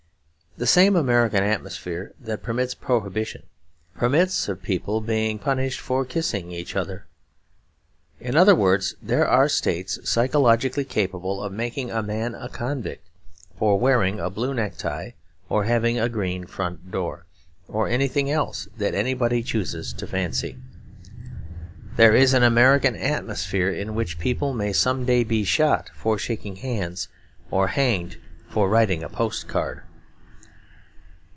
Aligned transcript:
The 0.57 0.67
same 0.67 0.97
American 0.97 1.43
atmosphere 1.43 2.13
that 2.19 2.43
permits 2.43 2.75
Prohibition 2.75 3.43
permits 3.95 4.49
of 4.49 4.61
people 4.61 4.99
being 4.99 5.39
punished 5.39 5.79
for 5.79 6.03
kissing 6.03 6.51
each 6.51 6.75
other. 6.75 7.05
In 8.19 8.35
other 8.35 8.53
words, 8.53 8.93
there 9.01 9.25
are 9.25 9.47
States 9.47 9.97
psychologically 10.03 10.83
capable 10.83 11.41
of 11.41 11.53
making 11.53 11.89
a 11.89 12.03
man 12.03 12.35
a 12.35 12.49
convict 12.49 13.07
for 13.57 13.79
wearing 13.79 14.19
a 14.19 14.29
blue 14.29 14.53
neck 14.53 14.75
tie 14.75 15.15
or 15.47 15.63
having 15.63 15.97
a 15.97 16.09
green 16.09 16.45
front 16.45 16.91
door, 16.91 17.25
or 17.69 17.87
anything 17.87 18.29
else 18.29 18.67
that 18.77 18.93
anybody 18.93 19.41
chooses 19.41 19.93
to 19.93 20.05
fancy. 20.05 20.57
There 21.95 22.13
is 22.13 22.33
an 22.33 22.43
American 22.43 22.95
atmosphere 22.97 23.71
in 23.71 23.95
which 23.95 24.19
people 24.19 24.53
may 24.53 24.73
some 24.73 25.05
day 25.05 25.23
be 25.23 25.45
shot 25.45 25.89
for 25.95 26.19
shaking 26.19 26.57
hands, 26.57 27.07
or 27.49 27.69
hanged 27.69 28.17
for 28.49 28.67
writing 28.67 29.01
a 29.01 29.07
post 29.09 29.47
card. 29.47 29.83